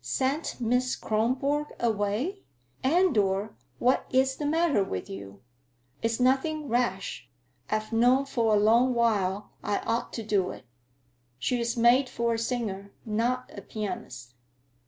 "Sent 0.00 0.60
Miss 0.60 0.94
Kronborg 0.94 1.74
away? 1.80 2.44
Andor, 2.84 3.56
what 3.80 4.06
is 4.10 4.36
the 4.36 4.46
matter 4.46 4.84
with 4.84 5.10
you?" 5.10 5.42
"It's 6.02 6.20
nothing 6.20 6.68
rash. 6.68 7.28
I've 7.68 7.92
known 7.92 8.24
for 8.26 8.54
a 8.54 8.60
long 8.60 8.94
while 8.94 9.50
I 9.64 9.78
ought 9.78 10.12
to 10.12 10.22
do 10.22 10.52
it. 10.52 10.66
She 11.40 11.58
is 11.60 11.76
made 11.76 12.08
for 12.08 12.34
a 12.34 12.38
singer, 12.38 12.92
not 13.04 13.50
a 13.52 13.60
pianist." 13.60 14.34